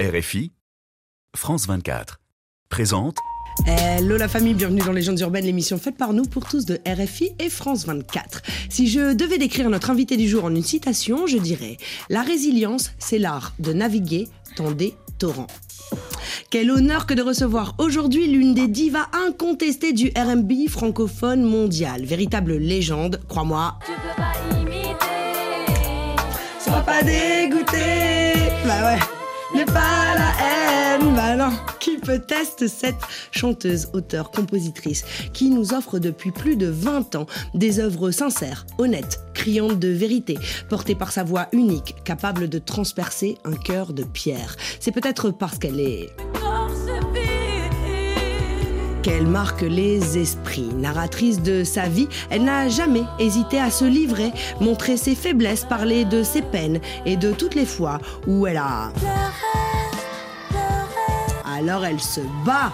RFI, 0.00 0.50
France 1.36 1.66
24, 1.66 2.20
présente 2.70 3.18
Hello 3.66 4.16
la 4.16 4.28
famille, 4.28 4.54
bienvenue 4.54 4.80
dans 4.80 4.92
Légendes 4.92 5.20
urbaines, 5.20 5.44
l'émission 5.44 5.76
faite 5.76 5.98
par 5.98 6.14
nous 6.14 6.22
pour 6.22 6.48
tous 6.48 6.64
de 6.64 6.80
RFI 6.86 7.32
et 7.38 7.50
France 7.50 7.84
24. 7.84 8.40
Si 8.70 8.88
je 8.88 9.12
devais 9.12 9.36
décrire 9.36 9.68
notre 9.68 9.90
invité 9.90 10.16
du 10.16 10.26
jour 10.26 10.46
en 10.46 10.54
une 10.54 10.62
citation, 10.62 11.26
je 11.26 11.36
dirais 11.36 11.76
La 12.08 12.22
résilience, 12.22 12.92
c'est 12.98 13.18
l'art 13.18 13.52
de 13.58 13.74
naviguer 13.74 14.28
dans 14.56 14.70
des 14.70 14.94
torrents. 15.18 15.48
Quel 16.48 16.70
honneur 16.70 17.04
que 17.04 17.12
de 17.12 17.20
recevoir 17.20 17.74
aujourd'hui 17.76 18.26
l'une 18.26 18.54
des 18.54 18.68
divas 18.68 19.08
incontestées 19.28 19.92
du 19.92 20.10
RB 20.16 20.66
francophone 20.70 21.42
mondial. 21.42 22.06
Véritable 22.06 22.56
légende, 22.56 23.20
crois-moi. 23.28 23.78
Tu 23.84 23.92
peux 23.92 24.16
pas 24.16 24.32
imiter. 24.62 24.96
Sois 26.58 26.80
pas 26.80 27.02
dégoûté. 27.02 28.48
Bah 28.64 28.94
ouais. 28.94 29.19
N'est 29.60 29.66
pas 29.66 30.14
la 30.14 30.32
haine, 30.40 31.14
bah. 31.14 31.50
Qui 31.80 31.98
peut 31.98 32.18
tester 32.18 32.66
cette 32.66 33.02
chanteuse, 33.30 33.88
auteure, 33.92 34.30
compositrice 34.30 35.04
qui 35.34 35.50
nous 35.50 35.74
offre 35.74 35.98
depuis 35.98 36.30
plus 36.30 36.56
de 36.56 36.68
20 36.68 37.14
ans 37.14 37.26
des 37.52 37.78
œuvres 37.78 38.10
sincères, 38.10 38.64
honnêtes, 38.78 39.20
criantes 39.34 39.78
de 39.78 39.88
vérité, 39.88 40.38
portées 40.70 40.94
par 40.94 41.12
sa 41.12 41.24
voix 41.24 41.48
unique, 41.52 41.94
capable 42.04 42.48
de 42.48 42.58
transpercer 42.58 43.36
un 43.44 43.52
cœur 43.52 43.92
de 43.92 44.02
pierre? 44.02 44.56
C'est 44.80 44.92
peut-être 44.92 45.30
parce 45.30 45.58
qu'elle 45.58 45.80
est. 45.80 46.08
qu'elle 49.02 49.26
marque 49.26 49.62
les 49.62 50.18
esprits. 50.18 50.70
Narratrice 50.76 51.42
de 51.42 51.64
sa 51.64 51.88
vie, 51.88 52.08
elle 52.30 52.44
n'a 52.44 52.68
jamais 52.68 53.04
hésité 53.18 53.58
à 53.58 53.70
se 53.70 53.84
livrer, 53.84 54.32
montrer 54.60 54.96
ses 54.96 55.14
faiblesses, 55.14 55.64
parler 55.64 56.04
de 56.04 56.22
ses 56.22 56.42
peines 56.42 56.80
et 57.06 57.16
de 57.16 57.32
toutes 57.32 57.54
les 57.54 57.66
fois 57.66 57.98
où 58.26 58.46
elle 58.46 58.58
a... 58.58 58.92
Alors 61.44 61.84
elle 61.84 62.00
se 62.00 62.20
bat. 62.46 62.72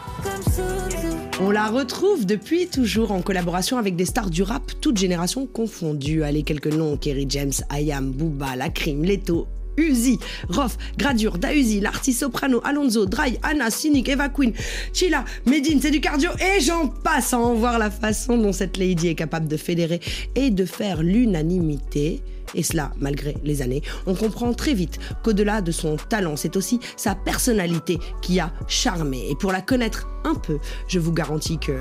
On 1.41 1.51
la 1.51 1.67
retrouve 1.67 2.25
depuis 2.25 2.69
toujours 2.69 3.11
en 3.11 3.21
collaboration 3.21 3.79
avec 3.79 3.97
des 3.97 4.05
stars 4.05 4.31
du 4.31 4.43
rap, 4.43 4.63
toutes 4.81 4.97
générations 4.97 5.47
confondues. 5.47 6.23
Allez, 6.23 6.43
quelques 6.43 6.73
noms, 6.73 6.97
Kerry 6.97 7.27
James, 7.29 7.53
Ayam, 7.69 8.11
Booba, 8.13 8.57
La 8.57 8.69
Crime, 8.69 9.05
Leto, 9.05 9.47
Uzi, 9.77 10.19
Rof, 10.49 10.77
Gradure, 10.99 11.39
Dausi, 11.39 11.81
l'artiste 11.81 12.21
soprano, 12.21 12.61
Alonso, 12.65 13.07
Dry, 13.07 13.39
Anna, 13.43 13.71
Cynic, 13.71 14.09
Eva 14.09 14.29
Queen, 14.29 14.53
Chila, 14.93 15.25
Medine, 15.47 15.81
c'est 15.81 15.91
du 15.91 16.01
cardio 16.01 16.31
et 16.39 16.61
j'en 16.61 16.89
passe 16.89 17.35
à 17.35 17.39
en 17.39 17.55
voir 17.55 17.79
la 17.79 17.91
façon 17.91 18.39
dont 18.39 18.53
cette 18.53 18.77
lady 18.77 19.09
est 19.09 19.15
capable 19.15 19.49
de 19.49 19.57
fédérer 19.57 20.01
et 20.35 20.51
de 20.51 20.65
faire 20.65 21.03
l'unanimité. 21.03 22.23
Et 22.55 22.63
cela, 22.63 22.93
malgré 22.99 23.37
les 23.45 23.61
années, 23.63 23.83
on 24.07 24.15
comprend 24.15 24.55
très 24.55 24.73
vite 24.73 24.99
qu'au-delà 25.23 25.61
de 25.61 25.73
son 25.73 25.97
talent, 25.97 26.37
c'est 26.37 26.57
aussi 26.57 26.81
sa 26.97 27.15
personnalité 27.15 27.99
qui 28.23 28.41
a 28.41 28.53
charmé. 28.69 29.29
Et 29.31 29.35
pour 29.35 29.53
la 29.53 29.61
connaître 29.61 30.09
un 30.25 30.35
peu, 30.35 30.59
je 30.89 30.99
vous 30.99 31.13
garantis 31.13 31.59
que... 31.59 31.73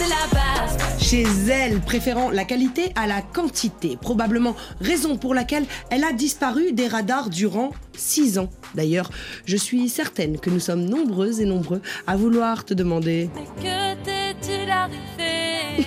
C'est 0.00 0.08
la 0.08 0.26
base. 0.32 0.78
Chez 0.98 1.26
elle, 1.50 1.78
préférant 1.80 2.30
la 2.30 2.46
qualité 2.46 2.90
à 2.96 3.06
la 3.06 3.20
quantité. 3.20 3.98
Probablement 4.00 4.56
raison 4.80 5.18
pour 5.18 5.34
laquelle 5.34 5.66
elle 5.90 6.04
a 6.04 6.12
disparu 6.14 6.72
des 6.72 6.88
radars 6.88 7.28
durant 7.28 7.72
six 7.98 8.38
ans. 8.38 8.48
D'ailleurs, 8.74 9.10
je 9.44 9.58
suis 9.58 9.90
certaine 9.90 10.38
que 10.40 10.48
nous 10.48 10.58
sommes 10.58 10.86
nombreuses 10.86 11.40
et 11.40 11.44
nombreux 11.44 11.82
à 12.06 12.16
vouloir 12.16 12.64
te 12.64 12.72
demander 12.72 13.28
Mais 13.34 13.62
que 13.62 14.02
t'es-tu 14.02 14.70
arrivé 14.70 15.86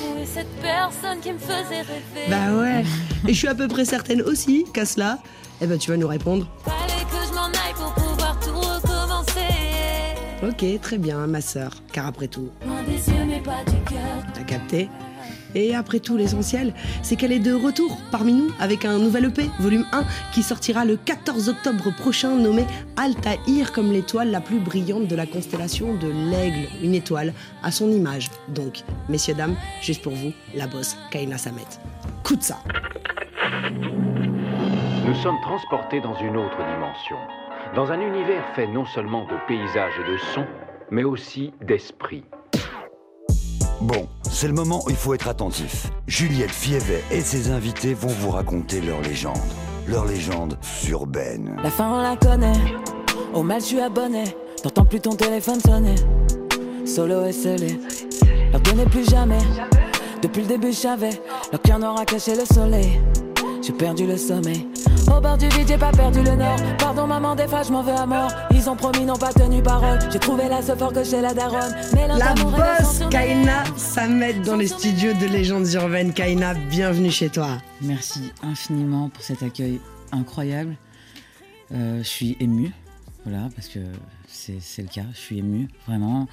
Où 0.00 0.20
est 0.20 0.26
cette 0.34 0.60
personne 0.60 1.20
qui 1.20 1.32
me 1.32 1.38
faisait 1.38 1.82
rêver? 1.82 2.28
Bah 2.28 2.56
ouais. 2.58 2.84
Et 3.28 3.32
je 3.32 3.38
suis 3.38 3.48
à 3.48 3.54
peu 3.54 3.68
près 3.68 3.84
certaine 3.84 4.22
aussi 4.22 4.64
qu'à 4.74 4.86
cela, 4.86 5.20
eh 5.60 5.68
ben 5.68 5.78
tu 5.78 5.92
vas 5.92 5.96
nous 5.96 6.08
répondre. 6.08 6.48
Fallait 6.64 7.04
que 7.04 7.28
je 7.28 7.32
m'en 7.32 7.46
aille 7.46 7.74
pour 7.76 7.94
pouvoir 7.94 8.40
tout 8.40 8.58
recommencer. 8.58 8.82
Ok, 10.42 10.80
très 10.80 10.98
bien, 10.98 11.28
ma 11.28 11.40
sœur. 11.40 11.70
Car 11.92 12.08
après 12.08 12.26
tout, 12.26 12.48
T'as 13.44 14.42
capté 14.44 14.88
Et 15.54 15.74
après 15.74 15.98
tout, 15.98 16.16
l'essentiel, 16.16 16.72
c'est 17.02 17.16
qu'elle 17.16 17.32
est 17.32 17.40
de 17.40 17.52
retour 17.52 17.98
parmi 18.10 18.32
nous 18.32 18.50
avec 18.60 18.84
un 18.84 18.98
nouvel 18.98 19.26
EP, 19.26 19.50
volume 19.58 19.84
1, 19.92 20.04
qui 20.32 20.42
sortira 20.42 20.84
le 20.84 20.96
14 20.96 21.48
octobre 21.48 21.92
prochain, 21.96 22.36
nommé 22.36 22.64
Altaïr 22.96 23.72
comme 23.72 23.90
l'étoile 23.92 24.30
la 24.30 24.40
plus 24.40 24.60
brillante 24.60 25.08
de 25.08 25.16
la 25.16 25.26
constellation 25.26 25.94
de 25.94 26.08
l'aigle. 26.08 26.68
Une 26.82 26.94
étoile 26.94 27.32
à 27.62 27.70
son 27.70 27.90
image. 27.90 28.30
Donc, 28.48 28.82
messieurs, 29.08 29.34
dames, 29.34 29.56
juste 29.80 30.02
pour 30.02 30.14
vous, 30.14 30.32
la 30.54 30.66
bosse 30.66 30.96
Kaina 31.10 31.38
Samet. 31.38 31.62
Coup 32.22 32.36
de 32.36 32.42
ça 32.42 32.58
Nous 35.06 35.14
sommes 35.16 35.40
transportés 35.42 36.00
dans 36.00 36.14
une 36.20 36.36
autre 36.36 36.58
dimension, 36.74 37.16
dans 37.74 37.90
un 37.90 38.00
univers 38.00 38.44
fait 38.54 38.66
non 38.66 38.84
seulement 38.84 39.24
de 39.24 39.34
paysages 39.48 39.94
et 40.06 40.12
de 40.12 40.16
sons, 40.16 40.46
mais 40.90 41.04
aussi 41.04 41.52
d'esprit. 41.62 42.24
Bon, 43.82 44.06
c'est 44.30 44.46
le 44.46 44.52
moment 44.52 44.84
où 44.86 44.90
il 44.90 44.96
faut 44.96 45.12
être 45.12 45.26
attentif. 45.26 45.88
Juliette 46.06 46.52
Fievet 46.52 47.02
et 47.10 47.20
ses 47.20 47.50
invités 47.50 47.94
vont 47.94 48.06
vous 48.20 48.30
raconter 48.30 48.80
leur 48.80 49.00
légende. 49.02 49.36
Leur 49.88 50.04
légende 50.04 50.56
urbaine. 50.88 51.56
La 51.64 51.68
fin 51.68 51.90
on 51.92 52.00
la 52.00 52.14
connaît, 52.14 52.60
au 53.34 53.42
mal 53.42 53.60
je 53.60 53.66
suis 53.66 53.80
abonné, 53.80 54.22
t'entends 54.62 54.84
plus 54.84 55.00
ton 55.00 55.16
téléphone 55.16 55.58
sonner, 55.58 55.96
solo 56.86 57.24
et 57.26 57.32
scellé, 57.32 57.80
leur 58.52 58.60
donnez 58.60 58.84
plus 58.84 59.10
jamais, 59.10 59.40
depuis 60.22 60.42
le 60.42 60.46
début 60.46 60.68
je 60.68 60.76
savais, 60.76 61.20
leur 61.50 61.60
cœur 61.60 61.80
n'aura 61.80 62.04
caché 62.04 62.36
le 62.36 62.44
soleil, 62.44 63.00
j'ai 63.60 63.72
perdu 63.72 64.06
le 64.06 64.16
sommeil, 64.16 64.68
au 65.16 65.20
bord 65.20 65.36
du 65.36 65.48
vide 65.48 65.68
j'ai 65.68 65.78
pas 65.78 65.92
perdu 65.92 66.22
le 66.22 66.36
nord, 66.36 66.56
pardon 66.78 67.06
maman 67.06 67.34
des 67.34 67.46
fois 67.46 67.62
je 67.62 67.72
m'en 67.72 67.82
veux 67.82 67.92
à 67.94 68.06
mort, 68.06 68.30
ils 68.50 68.68
ont 68.68 68.76
promis 68.76 69.04
n'ont 69.04 69.16
pas 69.16 69.32
tenu 69.32 69.62
parole, 69.62 69.98
j'ai 70.12 70.18
trouvé 70.18 70.48
la 70.48 70.62
seule 70.62 70.78
fort 70.78 70.92
que 70.92 71.04
chez 71.04 71.20
la 71.20 71.34
daronne, 71.34 71.74
mais 71.94 72.08
La 72.08 72.34
mes 72.34 73.08
Kaina. 73.10 73.64
Samet 73.76 74.34
dans 74.34 74.56
les 74.56 74.68
studios 74.68 75.12
de 75.14 75.26
Légendes 75.26 75.72
Urbaines. 75.74 76.12
Kaina, 76.12 76.54
bienvenue 76.54 77.10
chez 77.10 77.28
toi. 77.28 77.58
Merci 77.80 78.32
infiniment 78.42 79.08
pour 79.08 79.22
cet 79.22 79.42
accueil 79.42 79.80
incroyable. 80.12 80.76
Euh, 81.72 81.98
je 81.98 82.08
suis 82.08 82.36
émue, 82.40 82.72
voilà, 83.24 83.48
parce 83.54 83.68
que 83.68 83.80
c'est 84.28 84.82
le 84.82 84.88
cas, 84.88 85.04
je 85.12 85.18
suis 85.18 85.38
émue, 85.38 85.68
vraiment. 85.86 86.26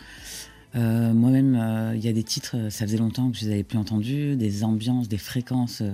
Euh, 0.75 1.13
Moi-même, 1.13 1.55
euh, 1.55 1.93
il 1.95 2.03
y 2.03 2.07
a 2.07 2.13
des 2.13 2.23
titres, 2.23 2.55
euh, 2.55 2.69
ça 2.69 2.85
faisait 2.85 2.97
longtemps 2.97 3.31
que 3.31 3.37
je 3.37 3.45
les 3.45 3.53
avais 3.53 3.63
plus 3.63 3.77
entendus, 3.77 4.35
des 4.35 4.63
ambiances, 4.63 5.07
des 5.07 5.17
fréquences 5.17 5.81
euh, 5.81 5.91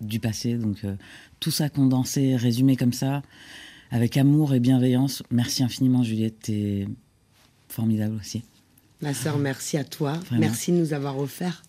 du 0.00 0.20
passé, 0.20 0.54
donc 0.54 0.84
euh, 0.84 0.94
tout 1.40 1.50
ça 1.50 1.68
condensé, 1.68 2.36
résumé 2.36 2.76
comme 2.76 2.92
ça, 2.92 3.22
avec 3.90 4.16
amour 4.16 4.54
et 4.54 4.60
bienveillance. 4.60 5.22
Merci 5.30 5.62
infiniment, 5.62 6.02
Juliette, 6.02 6.40
t'es 6.40 6.86
formidable 7.68 8.16
aussi. 8.16 8.42
Ma 9.00 9.14
sœur, 9.14 9.38
merci 9.38 9.76
à 9.76 9.84
toi. 9.84 10.14
Vraiment. 10.14 10.40
Merci 10.40 10.72
de 10.72 10.78
nous 10.78 10.92
avoir 10.92 11.18
offert 11.18 11.62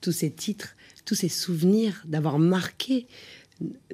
tous 0.00 0.12
ces 0.12 0.30
titres, 0.30 0.76
tous 1.04 1.14
ces 1.14 1.28
souvenirs, 1.28 2.02
d'avoir 2.06 2.38
marqué 2.38 3.06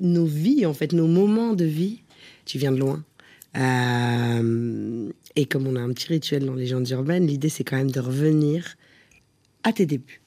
nos 0.00 0.26
vies, 0.26 0.66
en 0.66 0.74
fait, 0.74 0.92
nos 0.92 1.06
moments 1.06 1.52
de 1.52 1.64
vie. 1.64 2.02
Tu 2.44 2.58
viens 2.58 2.72
de 2.72 2.78
loin. 2.78 3.04
Euh, 3.56 5.10
et 5.36 5.46
comme 5.46 5.66
on 5.66 5.76
a 5.76 5.80
un 5.80 5.92
petit 5.92 6.08
rituel 6.08 6.46
dans 6.46 6.54
les 6.54 6.62
légendes 6.62 6.88
urbaines, 6.90 7.26
l'idée, 7.26 7.48
c'est 7.48 7.64
quand 7.64 7.76
même 7.76 7.90
de 7.90 8.00
revenir 8.00 8.76
à 9.62 9.72
tes 9.72 9.86
débuts. 9.86 10.20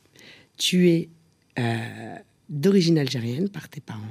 Tu 0.58 0.90
es 0.90 1.10
euh, 1.60 2.16
d'origine 2.54 2.98
algérienne 2.98 3.50
par 3.50 3.68
tes 3.68 3.82
parents, 3.82 4.02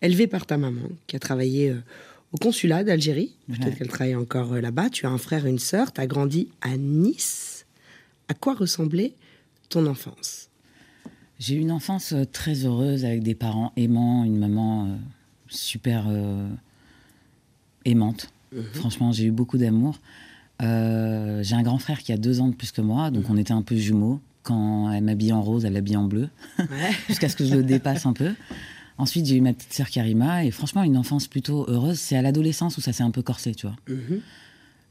élevée 0.00 0.26
par 0.26 0.46
ta 0.46 0.56
maman, 0.56 0.88
qui 1.06 1.16
a 1.16 1.18
travaillé 1.18 1.70
euh, 1.70 1.80
au 2.32 2.36
consulat 2.38 2.84
d'Algérie. 2.84 3.34
Peut-être 3.48 3.66
Ouais. 3.66 3.74
qu'elle 3.76 3.88
travaille 3.88 4.14
encore 4.14 4.52
euh, 4.54 4.60
là-bas. 4.60 4.88
Tu 4.90 5.06
as 5.06 5.10
un 5.10 5.18
frère 5.18 5.44
et 5.46 5.50
une 5.50 5.58
sœur. 5.58 5.92
Tu 5.92 6.00
as 6.00 6.06
grandi 6.06 6.48
à 6.62 6.76
Nice. 6.76 7.66
À 8.28 8.34
quoi 8.34 8.54
ressemblait 8.54 9.12
ton 9.68 9.86
enfance? 9.86 10.48
J'ai 11.40 11.56
eu 11.56 11.58
une 11.58 11.72
enfance 11.72 12.12
euh, 12.12 12.24
très 12.24 12.64
heureuse 12.64 13.04
avec 13.04 13.22
des 13.22 13.34
parents 13.34 13.72
aimants, 13.76 14.24
une 14.24 14.38
maman 14.38 14.86
euh, 14.86 14.96
super 15.48 16.06
aimante. 17.84 18.30
Franchement, 18.72 19.10
j'ai 19.12 19.24
eu 19.24 19.30
beaucoup 19.32 19.58
d'amour. 19.58 19.98
J'ai 20.60 20.66
un 21.54 21.62
grand 21.62 21.78
frère 21.78 22.00
qui 22.02 22.12
a 22.12 22.16
deux 22.16 22.40
ans 22.40 22.48
de 22.48 22.54
plus 22.54 22.70
que 22.72 22.80
moi, 22.80 23.10
donc 23.10 23.28
on 23.28 23.36
était 23.36 23.52
un 23.52 23.62
peu 23.62 23.76
jumeaux. 23.76 24.20
Quand 24.44 24.92
elle 24.92 25.02
m'habillait 25.02 25.32
en 25.32 25.42
rose, 25.42 25.64
elle 25.64 25.72
l'habillait 25.72 25.96
en 25.96 26.04
bleu, 26.04 26.28
Ouais. 26.58 26.66
jusqu'à 27.08 27.28
ce 27.28 27.34
que 27.34 27.44
je 27.44 27.54
le 27.56 27.64
dépasse 27.64 28.06
un 28.06 28.12
peu. 28.12 28.32
Ensuite, 28.98 29.26
j'ai 29.26 29.34
eu 29.36 29.40
ma 29.40 29.52
petite 29.52 29.72
sœur 29.72 29.90
Karima, 29.90 30.44
et 30.44 30.52
franchement, 30.52 30.84
une 30.84 30.96
enfance 30.96 31.26
plutôt 31.26 31.64
heureuse. 31.68 31.98
C'est 31.98 32.16
à 32.16 32.22
l'adolescence 32.22 32.76
où 32.78 32.80
ça 32.80 32.92
s'est 32.92 33.02
un 33.02 33.10
peu 33.10 33.22
corsé, 33.22 33.52
tu 33.54 33.66
vois. 33.66 33.74
Mhm. 33.88 34.20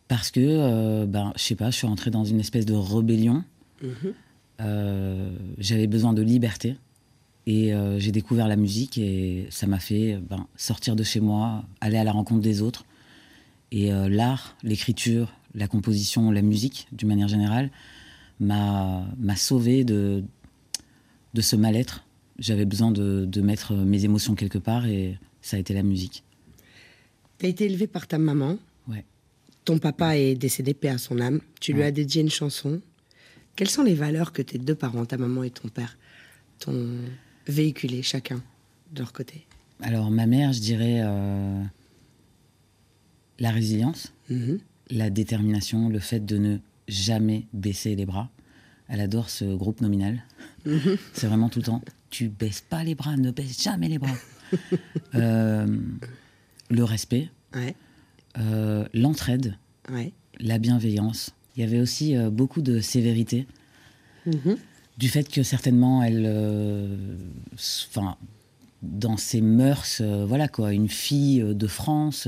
Parce 0.10 0.30
que, 0.32 0.42
euh, 0.44 1.06
ben, 1.06 1.32
je 1.38 1.42
sais 1.44 1.56
pas, 1.56 1.72
je 1.72 1.78
suis 1.78 1.88
rentrée 1.88 2.12
dans 2.12 2.26
une 2.26 2.40
espèce 2.42 2.66
de 2.66 2.74
rébellion. 2.74 3.44
Mhm. 3.82 4.14
Euh, 4.62 5.32
J'avais 5.58 5.88
besoin 5.88 6.14
de 6.14 6.22
liberté. 6.22 6.76
Et 7.46 7.74
euh, 7.74 8.00
j'ai 8.00 8.12
découvert 8.14 8.48
la 8.48 8.56
musique 8.56 8.98
et 8.98 9.48
ça 9.50 9.68
m'a 9.68 9.80
fait 9.80 10.18
ben, 10.30 10.48
sortir 10.56 10.96
de 10.96 11.04
chez 11.04 11.20
moi, 11.20 11.64
aller 11.82 11.98
à 11.98 12.04
la 12.06 12.12
rencontre 12.14 12.42
des 12.42 12.62
autres. 12.62 12.86
Et 13.72 13.92
euh, 13.92 14.08
l'art, 14.08 14.56
l'écriture, 14.64 15.34
la 15.54 15.68
composition, 15.68 16.32
la 16.32 16.42
musique, 16.42 16.88
d'une 16.94 17.10
manière 17.10 17.28
générale, 17.28 17.70
m'a 18.40 19.06
sauvé 19.36 19.84
de, 19.84 20.24
de 21.34 21.42
ce 21.42 21.56
mal-être. 21.56 22.06
J'avais 22.40 22.66
besoin 22.66 22.92
de, 22.92 23.26
de 23.26 23.42
mettre 23.42 23.74
mes 23.74 24.06
émotions 24.06 24.36
quelque 24.36 24.58
part 24.58 24.86
et 24.88 25.18
ça 25.42 25.58
a 25.58 25.60
été 25.60 25.74
la 25.74 25.84
musique. 25.84 26.24
T'as 27.38 27.48
été 27.48 27.66
élevé 27.66 27.88
par 27.88 28.08
ta 28.08 28.18
maman. 28.18 28.58
Ouais. 28.88 29.06
Ton 29.66 29.78
papa 29.80 30.18
est 30.18 30.36
décédé, 30.36 30.74
paix 30.74 30.90
à 30.90 30.98
son 30.98 31.20
âme. 31.20 31.40
Tu 31.62 31.74
lui 31.74 31.84
as 31.84 31.92
dédié 31.92 32.22
une 32.22 32.30
chanson. 32.30 32.82
Quelles 33.56 33.70
sont 33.70 33.84
les 33.84 33.94
valeurs 33.96 34.34
que 34.34 34.42
tes 34.42 34.58
deux 34.58 34.76
parents, 34.76 35.06
ta 35.06 35.18
maman 35.18 35.44
et 35.44 35.52
ton 35.52 35.68
père, 35.70 35.98
t'ont 36.60 36.90
véhiculées 37.48 38.02
chacun 38.02 38.42
de 38.94 39.00
leur 39.00 39.14
côté? 39.14 39.46
Alors, 39.82 40.10
ma 40.10 40.26
mère, 40.26 40.54
je 40.54 40.60
dirais 40.60 41.02
euh, 41.04 41.64
la 43.40 43.52
résilience, 43.52 44.14
Mhm. 44.30 44.60
la 44.90 45.10
détermination, 45.10 45.90
le 45.90 46.00
fait 46.00 46.26
de 46.26 46.38
ne 46.38 46.58
jamais 46.88 47.48
baisser 47.54 47.96
les 47.96 48.06
bras. 48.06 48.30
Elle 48.88 49.00
adore 49.02 49.30
ce 49.30 49.46
groupe 49.56 49.82
nominal. 49.82 50.24
C'est 51.14 51.28
vraiment 51.28 51.50
tout 51.50 51.60
le 51.60 51.66
temps. 51.66 51.82
Tu 52.10 52.28
baisses 52.30 52.62
pas 52.62 52.84
les 52.84 52.96
bras, 52.96 53.16
ne 53.18 53.32
baisse 53.32 53.62
jamais 53.62 53.88
les 53.90 54.00
bras. 54.00 54.16
Euh, 55.16 55.66
le 56.70 56.84
respect, 56.84 57.30
Ouais, 57.56 57.76
euh, 58.38 58.86
l'entraide, 58.94 59.58
ouais. 59.92 60.14
la 60.40 60.60
bienveillance. 60.60 61.32
Il 61.56 61.62
y 61.62 61.64
avait 61.64 61.80
aussi 61.80 62.16
euh, 62.16 62.30
beaucoup 62.30 62.62
de 62.62 62.80
sévérité. 62.80 63.48
Mhm. 64.28 64.58
Du 65.00 65.10
fait 65.10 65.28
que 65.28 65.42
certainement 65.42 66.04
elle. 66.04 67.18
Enfin, 67.56 68.16
dans 68.84 69.18
ses 69.18 69.42
mœurs, 69.42 70.02
voilà 70.02 70.48
quoi, 70.48 70.72
une 70.72 70.90
fille 70.90 71.42
de 71.44 71.68
France, 71.68 72.28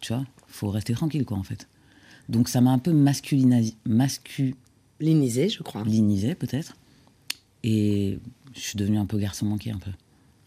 tu 0.00 0.14
vois, 0.14 0.24
faut 0.46 0.70
rester 0.70 0.94
tranquille 0.94 1.26
quoi 1.26 1.36
en 1.36 1.42
fait. 1.42 1.68
Donc 2.28 2.48
ça 2.48 2.60
m'a 2.60 2.70
un 2.70 2.78
peu 2.78 2.92
masculinisé, 2.92 3.74
masculinisé 3.84 4.56
Linisé, 5.00 5.48
je 5.48 5.62
crois. 5.62 5.84
peut-être. 5.84 6.76
Et 7.62 8.18
je 8.54 8.60
suis 8.60 8.78
devenu 8.78 8.98
un 8.98 9.06
peu 9.06 9.18
garçon 9.18 9.46
manqué 9.46 9.70
un 9.70 9.78
peu. 9.78 9.90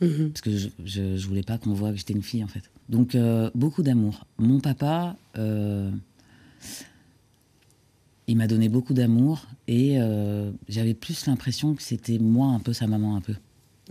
Mhm. 0.05 0.31
Parce 0.31 0.41
que 0.41 0.57
je, 0.57 0.69
je, 0.85 1.17
je 1.17 1.27
voulais 1.27 1.43
pas 1.43 1.57
qu'on 1.57 1.73
voit 1.73 1.91
que 1.91 1.97
j'étais 1.97 2.13
une 2.13 2.23
fille, 2.23 2.43
en 2.43 2.47
fait. 2.47 2.63
Donc, 2.87 3.13
euh, 3.15 3.51
beaucoup 3.53 3.83
d'amour. 3.83 4.25
Mon 4.37 4.59
papa, 4.59 5.17
euh, 5.37 5.91
il 8.27 8.37
m'a 8.37 8.47
donné 8.47 8.69
beaucoup 8.69 8.93
d'amour 8.93 9.45
et 9.67 9.99
euh, 9.99 10.51
j'avais 10.67 10.93
plus 10.93 11.27
l'impression 11.27 11.75
que 11.75 11.83
c'était 11.83 12.17
moi 12.17 12.47
un 12.47 12.59
peu 12.59 12.73
sa 12.73 12.87
maman, 12.87 13.15
un 13.15 13.21
peu. 13.21 13.35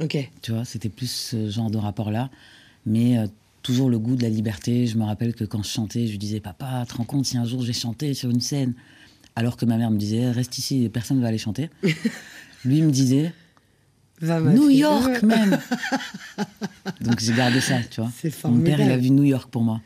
Ok. 0.00 0.30
Tu 0.42 0.52
vois, 0.52 0.64
c'était 0.64 0.88
plus 0.88 1.10
ce 1.10 1.50
genre 1.50 1.70
de 1.70 1.78
rapport-là. 1.78 2.30
Mais 2.86 3.18
toujours 3.68 3.90
le 3.90 3.98
goût 3.98 4.16
de 4.16 4.22
la 4.22 4.30
liberté. 4.30 4.86
Je 4.86 4.96
me 4.96 5.04
rappelle 5.04 5.34
que 5.34 5.44
quand 5.44 5.62
je 5.62 5.68
chantais, 5.68 6.06
je 6.06 6.16
disais 6.16 6.40
Papa, 6.40 6.86
te 6.88 6.94
rends 6.94 7.04
compte 7.04 7.26
si 7.26 7.36
un 7.36 7.44
jour 7.44 7.60
je 7.60 7.66
vais 7.66 7.72
chanter 7.74 8.14
sur 8.14 8.30
une 8.30 8.40
scène 8.40 8.72
Alors 9.36 9.58
que 9.58 9.66
ma 9.66 9.76
mère 9.76 9.90
me 9.90 9.98
disait 9.98 10.30
Reste 10.30 10.56
ici, 10.56 10.88
personne 10.90 11.18
ne 11.18 11.22
va 11.22 11.28
aller 11.28 11.36
chanter. 11.36 11.68
Lui 12.64 12.80
me 12.80 12.90
disait 12.90 13.30
Va, 14.22 14.40
New. 14.40 14.70
York 14.70 15.22
même 15.22 15.58
Donc 17.02 17.20
j'ai 17.20 17.34
gardé 17.34 17.60
ça, 17.60 17.76
tu 17.90 18.00
vois. 18.00 18.10
C'est 18.18 18.32
Mon 18.44 18.58
père, 18.60 18.80
il 18.80 18.90
a 18.90 18.96
vu 18.96 19.10
New 19.10 19.24
York 19.24 19.50
pour 19.50 19.62
moi. 19.62 19.82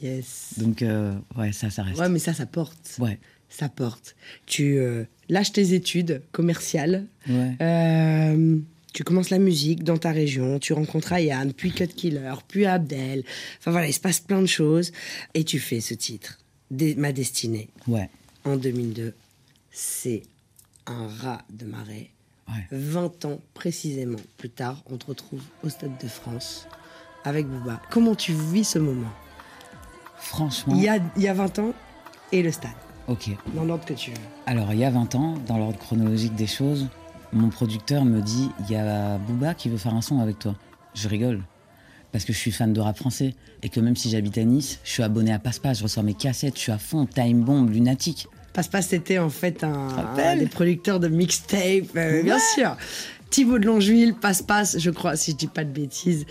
Yes. 0.00 0.54
Donc, 0.56 0.82
euh, 0.82 1.14
ouais, 1.36 1.50
ça, 1.52 1.70
ça 1.70 1.82
reste. 1.82 1.98
Ouais, 1.98 2.08
mais 2.08 2.18
ça, 2.20 2.32
ça 2.34 2.46
porte. 2.46 2.96
Ouais, 3.00 3.18
Ça 3.48 3.68
porte. 3.68 4.14
Tu 4.46 4.76
euh, 4.78 5.04
lâches 5.28 5.52
tes 5.52 5.74
études 5.74 6.22
commerciales. 6.30 7.06
ouais. 7.28 7.56
Euh, 7.60 8.58
tu 8.94 9.04
commences 9.04 9.28
la 9.30 9.38
musique 9.38 9.84
dans 9.84 9.98
ta 9.98 10.10
région, 10.12 10.58
tu 10.58 10.72
rencontres 10.72 11.12
Ayam, 11.12 11.52
puis 11.52 11.72
Cut 11.72 11.88
Killer, 11.88 12.32
puis 12.48 12.64
Abdel. 12.64 13.24
Enfin 13.58 13.70
voilà, 13.72 13.88
il 13.88 13.92
se 13.92 14.00
passe 14.00 14.20
plein 14.20 14.40
de 14.40 14.46
choses. 14.46 14.92
Et 15.34 15.44
tu 15.44 15.58
fais 15.58 15.80
ce 15.80 15.92
titre, 15.94 16.38
Ma 16.96 17.12
destinée, 17.12 17.68
Ouais, 17.86 18.08
en 18.44 18.56
2002. 18.56 19.12
C'est 19.70 20.22
un 20.86 21.08
rat 21.08 21.42
de 21.50 21.66
marée. 21.66 22.10
ouais. 22.48 22.64
20 22.70 23.24
ans 23.26 23.40
précisément 23.52 24.18
plus 24.38 24.50
tard, 24.50 24.82
on 24.90 24.96
te 24.96 25.06
retrouve 25.06 25.42
au 25.64 25.68
Stade 25.68 25.98
de 26.02 26.08
France 26.08 26.66
avec 27.24 27.46
Booba. 27.46 27.80
Comment 27.90 28.14
tu 28.14 28.32
vis 28.32 28.64
ce 28.64 28.78
moment? 28.78 29.10
Franchement, 30.18 30.74
il 30.76 30.82
y, 30.82 30.88
a, 30.88 30.98
il 31.16 31.22
y 31.22 31.28
a 31.28 31.34
20 31.34 31.58
ans 31.58 31.74
et 32.32 32.42
le 32.42 32.50
stade, 32.52 32.70
ok. 33.08 33.30
dans 33.54 33.64
l'ordre 33.64 33.84
que 33.84 33.92
tu 33.94 34.10
veux. 34.10 34.16
Alors, 34.46 34.72
il 34.72 34.78
y 34.78 34.84
a 34.84 34.90
20 34.90 35.14
ans, 35.16 35.34
dans 35.46 35.58
l'ordre 35.58 35.78
chronologique 35.78 36.34
des 36.34 36.46
choses, 36.46 36.88
mon 37.34 37.48
producteur 37.48 38.04
me 38.04 38.20
dit 38.20 38.50
il 38.60 38.72
y 38.72 38.76
a 38.76 39.18
Booba 39.18 39.54
qui 39.54 39.68
veut 39.68 39.76
faire 39.76 39.94
un 39.94 40.02
son 40.02 40.20
avec 40.20 40.38
toi. 40.38 40.54
Je 40.94 41.08
rigole. 41.08 41.42
Parce 42.12 42.24
que 42.24 42.32
je 42.32 42.38
suis 42.38 42.52
fan 42.52 42.72
de 42.72 42.80
rap 42.80 42.96
français. 42.96 43.34
Et 43.62 43.68
que 43.68 43.80
même 43.80 43.96
si 43.96 44.08
j'habite 44.08 44.38
à 44.38 44.44
Nice, 44.44 44.78
je 44.84 44.90
suis 44.90 45.02
abonné 45.02 45.32
à 45.32 45.38
Passe-Passe, 45.38 45.78
je 45.78 45.82
reçois 45.82 46.02
mes 46.02 46.14
cassettes, 46.14 46.54
je 46.54 46.60
suis 46.60 46.72
à 46.72 46.78
fond, 46.78 47.06
Time 47.06 47.42
Bomb, 47.42 47.68
Lunatic. 47.70 48.28
Passe-Passe, 48.52 48.88
c'était 48.88 49.18
en 49.18 49.30
fait 49.30 49.64
un, 49.64 49.88
un 50.16 50.36
des 50.36 50.46
producteurs 50.46 51.00
de 51.00 51.08
mixtape, 51.08 51.96
euh, 51.96 52.22
bien 52.22 52.38
sûr. 52.54 52.76
Thibaut 53.30 53.58
de 53.58 53.66
Longeville, 53.66 54.14
Passe-Passe, 54.14 54.78
je 54.78 54.90
crois, 54.90 55.16
si 55.16 55.32
je 55.32 55.36
dis 55.36 55.48
pas 55.48 55.64
de 55.64 55.70
bêtises. 55.70 56.24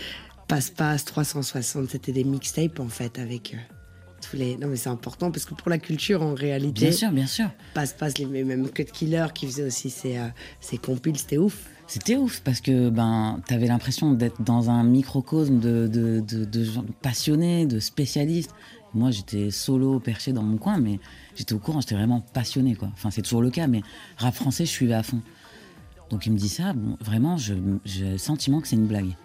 Passe-Passe, 0.47 1.03
360, 1.03 1.89
c'était 1.89 2.13
des 2.13 2.23
mixtapes 2.23 2.79
en 2.79 2.87
fait 2.87 3.19
avec 3.19 3.53
euh, 3.53 3.57
tous 4.33 4.37
les. 4.39 4.57
Non 4.57 4.67
mais 4.67 4.75
c'est 4.75 4.89
important 4.89 5.31
parce 5.31 5.45
que 5.45 5.53
pour 5.53 5.69
la 5.69 5.77
culture 5.77 6.21
en 6.21 6.33
réalité. 6.33 6.81
Bien 6.85 6.91
sûr, 6.91 7.11
bien 7.11 7.27
sûr. 7.27 7.49
Passe-Passe, 7.73 8.17
les 8.17 8.25
même 8.43 8.69
Cut 8.69 8.85
Killer 8.85 9.27
qui 9.33 9.45
faisait 9.47 9.63
aussi 9.65 9.89
ses, 9.89 10.17
euh, 10.17 10.27
ses 10.59 10.77
compiles, 10.77 11.17
c'était 11.17 11.37
ouf. 11.37 11.69
C'était 11.87 12.15
ouf 12.15 12.41
parce 12.41 12.61
que 12.61 12.89
ben, 12.89 13.41
tu 13.47 13.53
avais 13.53 13.67
l'impression 13.67 14.13
d'être 14.13 14.41
dans 14.41 14.69
un 14.69 14.83
microcosme 14.83 15.59
de, 15.59 15.87
de, 15.87 16.21
de, 16.21 16.45
de 16.45 16.63
gens 16.63 16.85
passionnés, 17.01 17.65
de 17.65 17.79
spécialistes. 17.79 18.53
Moi, 18.95 19.09
j'étais 19.11 19.49
solo, 19.51 19.99
perché 19.99 20.33
dans 20.33 20.43
mon 20.43 20.57
coin, 20.57 20.77
mais 20.77 20.99
j'étais 21.35 21.53
au 21.53 21.59
courant, 21.59 21.81
j'étais 21.81 21.95
vraiment 21.95 22.21
passionné. 22.21 22.75
Quoi. 22.75 22.89
Enfin, 22.93 23.09
c'est 23.11 23.23
toujours 23.23 23.41
le 23.41 23.49
cas, 23.49 23.65
mais 23.67 23.81
rap 24.17 24.33
français, 24.35 24.65
je 24.65 24.71
suivais 24.71 24.93
à 24.93 25.03
fond. 25.03 25.19
Donc 26.09 26.25
il 26.27 26.31
me 26.31 26.37
dit 26.37 26.49
ça, 26.49 26.73
bon, 26.73 26.95
vraiment, 27.01 27.37
j'ai 27.37 27.55
le 28.11 28.17
sentiment 28.17 28.61
que 28.61 28.67
c'est 28.67 28.75
une 28.75 28.87
blague. 28.87 29.15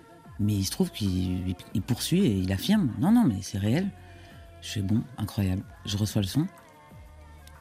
Mais 0.40 0.54
il 0.54 0.64
se 0.64 0.70
trouve 0.70 0.90
qu'il 0.90 1.08
il- 1.48 1.54
il 1.74 1.82
poursuit 1.82 2.24
et 2.24 2.32
il 2.32 2.50
affirme 2.52 2.90
non, 3.00 3.12
non, 3.12 3.24
mais 3.24 3.36
c'est 3.42 3.58
réel. 3.58 3.88
Je 4.62 4.68
fais 4.70 4.82
bon, 4.82 5.02
incroyable. 5.18 5.62
Je 5.86 5.96
reçois 5.96 6.22
le 6.22 6.28
son. 6.28 6.46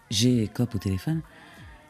J'ai 0.10 0.48
Cop 0.48 0.74
au 0.76 0.78
téléphone. 0.78 1.22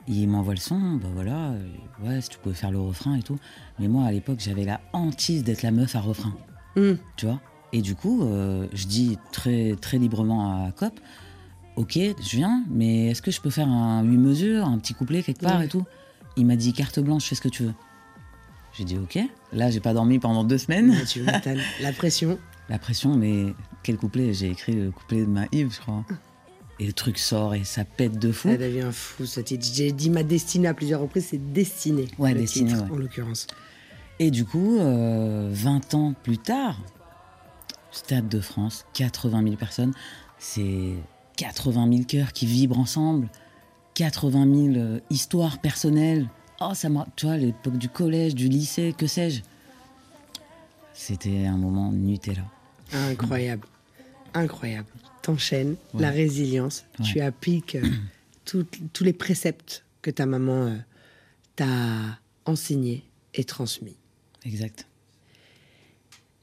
Il 0.08 0.28
m'envoie 0.30 0.54
le 0.54 0.60
son, 0.60 0.94
bah 0.96 1.10
voilà, 1.14 1.50
euh, 1.50 1.68
ouais, 2.02 2.22
si 2.22 2.30
tu 2.30 2.38
pouvais 2.38 2.56
faire 2.56 2.72
le 2.72 2.80
refrain 2.80 3.16
et 3.16 3.22
tout. 3.24 3.38
Mais 3.78 3.90
moi, 3.90 4.06
à 4.06 4.12
l'époque, 4.12 4.40
j'avais 4.40 4.64
la 4.64 4.80
hantise 4.94 5.44
d'être 5.44 5.64
la 5.64 5.72
meuf 5.72 5.96
à 5.96 6.00
refrain, 6.00 6.34
Hmm. 6.78 6.94
tu 7.18 7.26
vois? 7.26 7.42
Et 7.74 7.82
du 7.82 7.94
coup, 7.96 8.24
euh, 8.24 8.68
je 8.72 8.88
dis 8.88 9.18
très, 9.34 9.76
très 9.82 9.98
librement 9.98 10.66
à 10.66 10.72
Cop, 10.72 10.98
ok, 11.76 11.94
je 11.98 12.38
viens, 12.38 12.64
mais 12.70 13.08
est-ce 13.08 13.22
que 13.22 13.32
je 13.32 13.42
peux 13.42 13.50
faire 13.50 13.68
un 13.68 14.02
8 14.04 14.18
mesures, 14.18 14.66
un 14.66 14.78
petit 14.78 14.94
couplet 14.94 15.24
quelque 15.24 15.42
part 15.42 15.62
et 15.62 15.68
tout? 15.68 15.84
Il 16.38 16.46
m'a 16.46 16.56
dit 16.56 16.72
carte 16.72 17.00
blanche, 17.02 17.26
fais 17.26 17.36
ce 17.36 17.42
que 17.42 17.50
tu 17.50 17.64
veux. 17.64 17.74
J'ai 18.78 18.86
dit 18.86 18.98
ok. 18.98 19.20
Là, 19.52 19.70
j'ai 19.72 19.80
pas 19.82 19.94
dormi 19.94 20.20
pendant 20.20 20.44
deux 20.46 20.58
semaines. 20.60 20.92
Ouais, 20.92 21.04
tu. 21.06 21.26
La 21.82 21.92
pression. 21.92 22.38
La 22.70 22.80
pression, 22.80 23.16
mais 23.16 23.54
quel 23.84 23.98
couplet? 23.98 24.34
J'ai 24.34 24.50
écrit 24.50 24.74
le 24.74 24.92
couplet 24.92 25.22
de 25.22 25.26
ma 25.26 25.46
Yves, 25.52 25.74
je 25.76 25.80
crois. 25.80 26.04
Et 26.80 26.86
le 26.86 26.94
truc 26.94 27.18
sort 27.18 27.56
et 27.56 27.64
ça 27.64 27.86
pète 27.86 28.20
de 28.20 28.32
fou. 28.32 28.50
Ça 28.50 28.58
devient 28.58 28.90
fou 28.92 29.26
ce 29.26 29.40
titre. 29.40 29.66
J'ai 29.74 29.92
dit 29.92 30.10
ma 30.10 30.24
destinée 30.24 30.68
à 30.68 30.74
plusieurs 30.74 31.02
reprises, 31.02 31.28
c'est 31.32 31.54
destinée. 31.54 32.08
Ouais, 32.20 32.34
le 32.34 32.42
Destinée, 32.42 32.72
titre, 32.74 32.84
ouais. 32.86 32.92
en 32.92 32.96
l'occurrence. 32.98 33.48
Et 34.20 34.32
du 34.32 34.46
coup, 34.46 34.78
euh, 34.80 35.50
20 35.52 35.94
ans 35.96 36.14
plus 36.24 36.38
tard, 36.38 36.80
Stade 37.92 38.28
de 38.28 38.40
France, 38.40 38.86
80 38.94 39.44
000 39.44 39.56
personnes, 39.56 39.94
c'est 40.38 40.94
80 41.38 41.90
000 41.92 42.04
cœurs 42.04 42.32
qui 42.34 42.46
vibrent 42.46 42.80
ensemble, 42.80 43.30
80 43.96 44.74
000 44.74 44.76
euh, 44.76 45.00
histoires 45.10 45.60
personnelles. 45.60 46.30
Oh, 46.62 46.72
ça 46.74 46.90
m'a, 46.90 47.08
tu 47.16 47.26
vois, 47.26 47.38
l'époque 47.38 47.78
du 47.78 47.90
collège, 47.90 48.36
du 48.36 48.50
lycée, 48.50 48.94
que 48.96 49.08
sais-je. 49.08 49.42
C'était 50.94 51.46
un 51.46 51.58
moment 51.58 51.92
Nutella. 51.92 52.42
Incroyable. 52.94 53.68
Incroyable. 54.34 54.88
T'enchaînes, 55.22 55.76
Ouais. 55.94 56.02
la 56.02 56.10
résilience, 56.12 56.86
Ouais. 57.00 57.06
tu 57.06 57.20
appliques 57.22 57.76
euh, 57.76 57.88
tout- 58.46 58.66
tous 58.94 59.04
les 59.04 59.14
préceptes 59.14 59.84
que 60.02 60.12
ta 60.12 60.26
maman 60.26 60.68
euh, 60.68 60.76
t'a 61.56 62.20
enseignés 62.46 63.04
et 63.34 63.44
transmis. 63.44 63.96
Exact. 64.46 64.88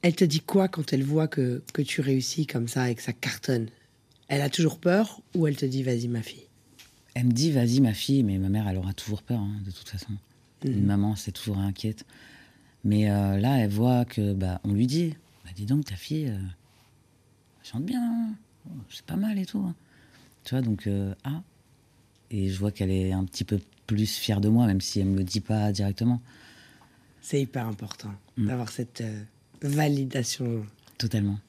Elle 0.01 0.15
te 0.15 0.23
dit 0.25 0.41
quoi 0.41 0.67
quand 0.67 0.93
elle 0.93 1.03
voit 1.03 1.27
que, 1.27 1.63
que 1.73 1.81
tu 1.81 2.01
réussis 2.01 2.45
comme 2.45 2.67
ça 2.67 2.89
et 2.91 2.95
que 2.95 3.01
ça 3.01 3.13
cartonne? 3.13 3.69
Elle 4.27 4.41
a 4.41 4.49
toujours 4.49 4.79
peur 4.79 5.21
ou 5.33 5.47
elle 5.47 5.55
te 5.55 5.65
dit 5.65 5.81
vas-y 5.83 6.07
ma 6.07 6.21
fille? 6.21 6.43
Elle 7.15 7.27
me 7.27 7.31
dit, 7.31 7.49
vas-y 7.51 7.79
ma 7.79 7.93
fille, 7.93 8.23
mais 8.23 8.37
ma 8.37 8.49
mère, 8.49 8.67
elle 8.67 8.75
aura 8.77 8.91
toujours 8.93 9.21
peur, 9.23 9.39
hein, 9.39 9.61
de 9.65 9.71
toute 9.71 9.87
façon. 9.87 10.11
Une 10.65 10.83
maman, 10.85 11.15
c'est 11.15 11.31
toujours 11.31 11.59
inquiète. 11.59 12.05
Mais 12.83 13.09
euh, 13.09 13.37
là, 13.37 13.57
elle 13.59 13.69
voit 13.69 14.03
que, 14.03 14.33
bah, 14.33 14.59
on 14.65 14.73
lui 14.73 14.85
dit, 14.85 15.15
bah, 15.45 15.51
dis 15.55 15.65
donc, 15.65 15.85
ta 15.85 15.95
fille, 15.95 16.27
euh, 16.27 16.37
elle 16.37 17.69
chante 17.69 17.85
bien, 17.85 18.01
hein. 18.03 18.33
Oh, 18.67 18.73
c'est 18.89 19.05
pas 19.05 19.15
mal 19.15 19.37
et 19.39 19.45
tout. 19.45 19.59
hein. 19.59 19.75
Tu 20.43 20.55
vois, 20.55 20.61
donc, 20.61 20.87
euh, 20.87 21.13
ah. 21.23 21.41
Et 22.31 22.49
je 22.49 22.57
vois 22.59 22.71
qu'elle 22.71 22.91
est 22.91 23.11
un 23.13 23.23
petit 23.23 23.43
peu 23.43 23.59
plus 23.87 24.17
fière 24.17 24.41
de 24.41 24.49
moi, 24.49 24.65
même 24.65 24.81
si 24.81 24.99
elle 24.99 25.07
me 25.07 25.17
le 25.17 25.23
dit 25.23 25.39
pas 25.41 25.71
directement. 25.71 26.21
C'est 27.21 27.41
hyper 27.41 27.67
important 27.67 28.11
Mm. 28.37 28.47
d'avoir 28.47 28.69
cette 28.69 28.99
euh, 29.01 29.23
validation. 29.61 30.65
Totalement. 30.97 31.39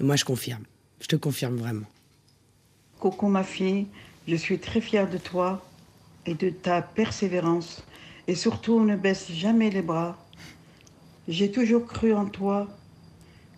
Et 0.00 0.02
moi 0.02 0.16
je 0.16 0.24
confirme. 0.26 0.64
Je 1.00 1.06
te 1.06 1.16
confirme 1.16 1.56
vraiment. 1.56 1.86
Coco, 3.00 3.28
ma 3.28 3.42
fille, 3.44 3.86
je 4.28 4.36
suis 4.36 4.58
très 4.58 4.80
fière 4.82 5.08
de 5.08 5.16
toi 5.18 5.66
et 6.26 6.34
de 6.34 6.50
ta 6.50 6.82
persévérance. 6.82 7.82
Et 8.28 8.34
surtout, 8.34 8.84
ne 8.84 8.96
baisse 8.96 9.30
jamais 9.32 9.70
les 9.70 9.80
bras. 9.82 10.18
J'ai 11.28 11.50
toujours 11.50 11.86
cru 11.86 12.12
en 12.12 12.26
toi, 12.26 12.68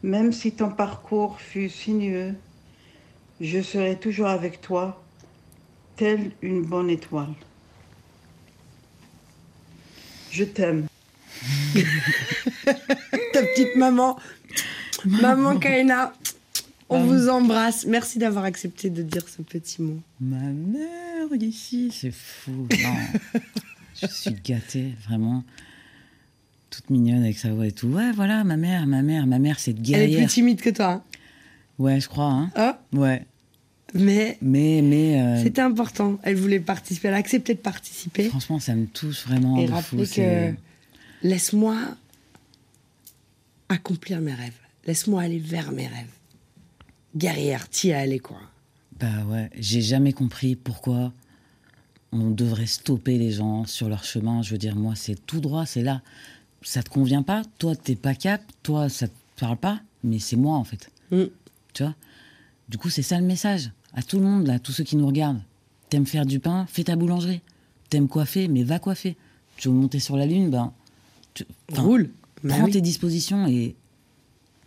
même 0.02 0.32
si 0.32 0.52
ton 0.52 0.70
parcours 0.70 1.40
fut 1.40 1.68
sinueux. 1.68 2.34
Je 3.40 3.62
serai 3.62 3.96
toujours 3.96 4.26
avec 4.26 4.60
toi, 4.60 5.02
telle 5.96 6.32
une 6.42 6.62
bonne 6.62 6.90
étoile. 6.90 7.34
Je 10.30 10.44
t'aime. 10.44 10.86
Ta 11.74 13.42
petite 13.42 13.76
maman, 13.76 14.18
maman 15.04 15.58
Kaina, 15.58 16.12
on 16.88 17.04
vous 17.04 17.28
embrasse. 17.28 17.86
Merci 17.86 18.18
d'avoir 18.18 18.44
accepté 18.44 18.90
de 18.90 19.02
dire 19.02 19.28
ce 19.28 19.42
petit 19.42 19.82
mot. 19.82 20.00
Ma 20.20 20.36
mère 20.36 21.32
ici, 21.40 21.90
c'est 21.92 22.12
fou. 22.12 22.66
Non. 22.70 23.40
je 24.00 24.06
suis 24.06 24.34
gâtée, 24.34 24.94
vraiment. 25.06 25.44
Toute 26.70 26.90
mignonne 26.90 27.22
avec 27.22 27.38
sa 27.38 27.52
voix 27.52 27.66
et 27.66 27.72
tout. 27.72 27.88
Ouais, 27.88 28.12
voilà, 28.12 28.44
ma 28.44 28.56
mère, 28.56 28.86
ma 28.86 29.02
mère, 29.02 29.26
ma 29.26 29.38
mère, 29.38 29.58
c'est 29.58 29.70
Elle 29.72 29.78
est 29.78 29.82
guerrière. 29.82 30.18
plus 30.18 30.26
timide 30.34 30.60
que 30.60 30.70
toi. 30.70 30.90
hein. 30.92 31.02
Ouais, 31.78 32.00
je 32.00 32.08
crois. 32.08 32.30
Hein. 32.30 32.50
Ah, 32.56 32.78
Ouais. 32.92 33.24
mais 33.94 34.36
Mais, 34.42 34.80
mais 34.82 35.20
euh, 35.20 35.42
c'était 35.42 35.62
important. 35.62 36.18
Elle 36.22 36.36
voulait 36.36 36.60
participer. 36.60 37.08
Elle 37.08 37.14
a 37.14 37.18
accepté 37.18 37.54
de 37.54 37.60
participer. 37.60 38.28
franchement, 38.28 38.58
ça 38.58 38.74
me 38.74 38.86
touche 38.86 39.26
vraiment. 39.26 39.56
Et 39.58 39.66
de 39.66 39.72
rappeler 39.72 40.04
fou, 40.04 40.14
que 40.16 40.52
laisse-moi 41.22 41.76
accomplir 43.68 44.20
mes 44.20 44.34
rêves. 44.34 44.58
Laisse-moi 44.86 45.22
aller 45.22 45.38
vers 45.38 45.72
mes 45.72 45.86
rêves. 45.86 46.06
Guerrière, 47.16 47.68
t'y 47.68 47.92
allée, 47.92 48.18
quoi. 48.18 48.38
Bah 48.98 49.24
ouais, 49.28 49.48
j'ai 49.58 49.80
jamais 49.80 50.12
compris 50.12 50.56
pourquoi 50.56 51.12
on 52.12 52.30
devrait 52.30 52.66
stopper 52.66 53.18
les 53.18 53.30
gens 53.32 53.64
sur 53.64 53.88
leur 53.88 54.04
chemin. 54.04 54.42
Je 54.42 54.52
veux 54.52 54.58
dire, 54.58 54.74
moi, 54.76 54.94
c'est 54.96 55.14
tout 55.26 55.40
droit, 55.40 55.66
c'est 55.66 55.82
là. 55.82 56.02
Ça 56.62 56.82
te 56.82 56.90
convient 56.90 57.22
pas, 57.22 57.42
toi, 57.58 57.76
t'es 57.76 57.94
pas 57.94 58.14
cap, 58.14 58.42
toi, 58.62 58.88
ça 58.88 59.06
te 59.08 59.12
parle 59.38 59.56
pas, 59.56 59.80
mais 60.02 60.18
c'est 60.18 60.36
moi, 60.36 60.56
en 60.56 60.64
fait. 60.64 60.90
Mm. 61.10 61.24
Tu 61.72 61.82
vois? 61.84 61.94
Du 62.68 62.78
coup, 62.78 62.90
c'est 62.90 63.02
ça 63.02 63.18
le 63.20 63.26
message. 63.26 63.70
À 63.94 64.02
tout 64.02 64.18
le 64.18 64.24
monde, 64.24 64.46
là, 64.46 64.58
tous 64.58 64.72
ceux 64.72 64.84
qui 64.84 64.96
nous 64.96 65.06
regardent. 65.06 65.40
T'aimes 65.88 66.06
faire 66.06 66.26
du 66.26 66.40
pain, 66.40 66.66
fais 66.68 66.84
ta 66.84 66.96
boulangerie. 66.96 67.40
T'aimes 67.88 68.08
coiffer, 68.08 68.48
mais 68.48 68.62
va 68.64 68.78
coiffer. 68.78 69.16
Tu 69.56 69.68
veux 69.68 69.74
monter 69.74 69.98
sur 70.00 70.16
la 70.16 70.26
lune, 70.26 70.50
ben. 70.50 70.72
tu- 71.34 71.46
Roule. 71.74 72.10
Bah 72.44 72.54
Prends 72.56 72.64
oui. 72.66 72.72
tes 72.72 72.80
dispositions 72.80 73.46
et 73.46 73.74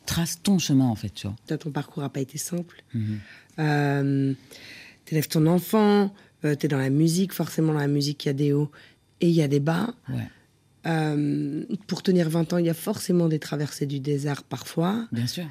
trace 0.06 0.42
ton 0.42 0.58
chemin, 0.60 0.86
en 0.88 0.96
fait, 0.96 1.10
tu 1.14 1.28
vois. 1.28 1.58
Ton 1.58 1.72
parcours 1.72 2.02
n'a 2.04 2.10
pas 2.10 2.20
été 2.22 2.38
simple. 2.38 2.84
Mhm. 2.94 3.20
Euh, 3.60 4.34
T'élèves 5.06 5.28
ton 5.28 5.46
enfant, 5.48 6.14
euh, 6.46 6.56
t'es 6.56 6.68
dans 6.68 6.78
la 6.78 6.90
musique, 6.90 7.34
forcément 7.34 7.74
dans 7.74 7.80
la 7.80 7.88
musique, 7.88 8.24
il 8.26 8.30
y 8.30 8.32
a 8.32 8.34
des 8.34 8.54
hauts 8.54 8.72
et 9.20 9.28
il 9.28 9.34
y 9.36 9.42
a 9.42 9.48
des 9.50 9.60
bas. 9.60 9.94
Ouais, 10.10 10.28
Euh, 10.86 11.64
pour 11.88 12.02
tenir 12.04 12.30
20 12.30 12.54
ans, 12.54 12.58
il 12.58 12.66
y 12.66 12.70
a 12.70 12.74
forcément 12.74 13.28
des 13.28 13.40
traversées 13.40 13.86
du 13.86 14.00
désert 14.00 14.44
parfois. 14.44 15.08
bien 15.12 15.28
sûr. 15.28 15.46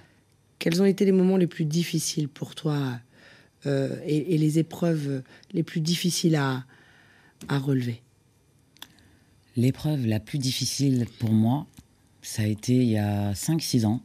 Quels 0.58 0.82
ont 0.82 0.84
été 0.84 1.04
les 1.04 1.12
moments 1.12 1.36
les 1.36 1.46
plus 1.46 1.64
difficiles 1.64 2.28
pour 2.28 2.54
toi 2.54 2.98
euh, 3.66 3.96
et, 4.04 4.34
et 4.34 4.38
les 4.38 4.58
épreuves 4.58 5.22
les 5.52 5.62
plus 5.62 5.80
difficiles 5.80 6.36
à, 6.36 6.64
à 7.48 7.58
relever? 7.58 8.02
L'épreuve 9.56 10.06
la 10.06 10.20
plus 10.20 10.38
difficile 10.38 11.06
pour 11.18 11.32
moi, 11.32 11.66
ça 12.22 12.42
a 12.42 12.46
été 12.46 12.74
il 12.74 12.90
y 12.90 12.98
a 12.98 13.32
5-6 13.32 13.86
ans. 13.86 14.02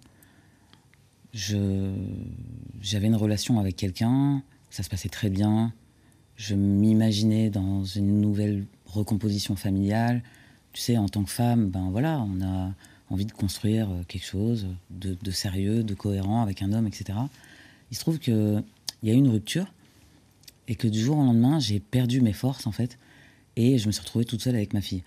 J'avais 2.81 3.07
une 3.07 3.15
relation 3.15 3.59
avec 3.59 3.75
quelqu'un, 3.75 4.41
ça 4.69 4.83
se 4.83 4.89
passait 4.89 5.09
très 5.09 5.29
bien. 5.29 5.73
Je 6.37 6.55
m'imaginais 6.55 7.49
dans 7.49 7.83
une 7.83 8.21
nouvelle 8.21 8.65
recomposition 8.85 9.55
familiale. 9.55 10.23
Tu 10.75 10.81
sais, 10.81 10.97
en 10.97 11.07
tant 11.07 11.23
que 11.23 11.29
femme, 11.29 11.69
ben 11.69 11.87
voilà, 11.89 12.19
on 12.19 12.41
a 12.43 12.73
envie 13.09 13.25
de 13.25 13.31
construire 13.31 13.89
euh, 13.89 14.01
quelque 14.09 14.25
chose 14.25 14.67
de, 14.89 15.15
de 15.21 15.31
sérieux, 15.31 15.83
de 15.83 15.93
cohérent 15.93 16.41
avec 16.41 16.61
un 16.61 16.73
homme, 16.73 16.85
etc. 16.85 17.17
Il 17.91 17.95
se 17.95 18.01
trouve 18.01 18.19
qu'il 18.19 18.61
y 19.01 19.09
a 19.09 19.13
eu 19.13 19.17
une 19.17 19.29
rupture 19.29 19.71
et 20.67 20.75
que 20.75 20.89
du 20.89 20.99
jour 20.99 21.17
au 21.17 21.23
lendemain, 21.23 21.59
j'ai 21.59 21.79
perdu 21.79 22.19
mes 22.19 22.33
forces 22.33 22.67
en 22.67 22.73
fait 22.73 22.97
et 23.55 23.77
je 23.77 23.87
me 23.87 23.93
suis 23.93 24.01
retrouvée 24.01 24.25
toute 24.25 24.41
seule 24.41 24.55
avec 24.55 24.73
ma 24.73 24.81
fille 24.81 25.03